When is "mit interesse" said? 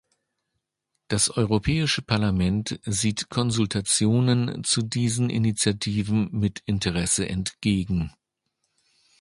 6.31-7.29